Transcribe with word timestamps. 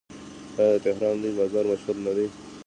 آیا 0.59 0.75
د 0.75 0.81
تهران 0.83 1.15
لوی 1.21 1.33
بازار 1.39 1.63
مشهور 1.71 1.97
نه 2.05 2.11
دی؟ 2.17 2.27